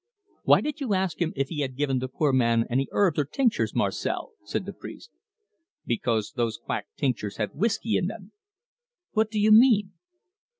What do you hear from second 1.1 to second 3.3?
him if he had given the poor man any herbs or